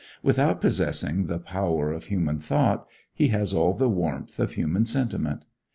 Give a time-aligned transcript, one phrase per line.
[0.23, 5.45] Without possessing the power of human thought, he has all the warmth of human sentiment.